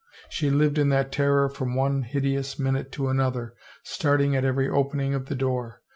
She 0.29 0.49
lived 0.49 0.79
in 0.79 0.89
that 0.89 1.11
terror 1.11 1.47
from 1.47 1.75
one 1.75 2.01
hide 2.01 2.25
ous 2.25 2.57
minute 2.57 2.91
to 2.93 3.07
another, 3.07 3.53
starting 3.83 4.35
at 4.35 4.43
every 4.43 4.67
opening 4.67 5.13
of 5.13 5.27
the 5.27 5.35
door. 5.35 5.83